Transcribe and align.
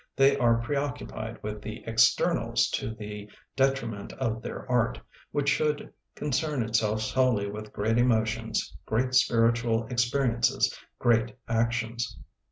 They 0.15 0.35
are 0.35 0.59
preoccu 0.63 1.07
pied 1.07 1.37
with 1.43 1.61
the 1.61 1.83
externals 1.85 2.69
to 2.71 2.89
the 2.95 3.29
detri 3.55 3.87
ment 3.87 4.13
of 4.13 4.41
their 4.41 4.67
art, 4.67 4.99
which 5.31 5.47
should 5.47 5.93
con 6.15 6.31
cern 6.31 6.67
itself 6.67 7.01
solely 7.03 7.47
with 7.47 7.71
"great 7.71 7.99
emotions, 7.99 8.75
great 8.87 9.13
spiritual 9.13 9.85
experiences, 9.91 10.75
great 10.97 11.35
ac 11.47 11.71
tions". 11.73 12.17